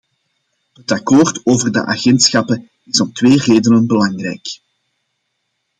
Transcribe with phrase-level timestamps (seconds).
[0.73, 4.59] Het akkoord over de agentschappen is om twee redenen belangrijk.